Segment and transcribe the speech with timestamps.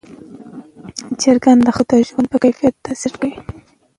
[1.21, 3.37] چرګان د خلکو د ژوند په کیفیت تاثیر کوي.